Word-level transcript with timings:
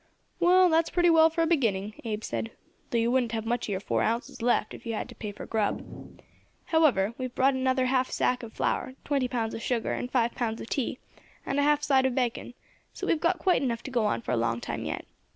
"Well, 0.39 0.67
that's 0.67 0.89
pretty 0.89 1.11
well 1.11 1.29
for 1.29 1.43
a 1.43 1.45
beginning," 1.45 1.93
Abe 2.03 2.23
said, 2.23 2.49
"though 2.89 2.97
you 2.97 3.11
wouldn't 3.11 3.33
have 3.33 3.45
much 3.45 3.65
of 3.65 3.69
your 3.69 3.79
four 3.79 4.01
ounces 4.01 4.41
left 4.41 4.73
if 4.73 4.83
you 4.83 4.93
had 4.93 5.01
had 5.01 5.09
to 5.09 5.13
pay 5.15 5.31
for 5.31 5.45
grub. 5.45 6.19
However, 6.65 7.13
we've 7.19 7.35
brought 7.35 7.53
up 7.53 7.57
another 7.59 7.85
half 7.85 8.09
sack 8.09 8.41
of 8.41 8.51
flour, 8.51 8.95
twenty 9.05 9.27
pounds 9.27 9.53
of 9.53 9.61
sugar, 9.61 9.91
and 9.93 10.09
five 10.09 10.31
pounds 10.31 10.59
of 10.59 10.71
tea, 10.71 10.97
and 11.45 11.59
a 11.59 11.61
half 11.61 11.83
side 11.83 12.07
of 12.07 12.15
bacon, 12.15 12.55
so 12.93 13.05
we 13.05 13.13
have 13.13 13.21
got 13.21 13.37
quite 13.37 13.61
enough 13.61 13.83
to 13.83 13.91
go 13.91 14.07
on 14.07 14.23
for 14.23 14.31
a 14.31 14.35
long 14.37 14.59
time 14.59 14.85
yet. 14.85 15.05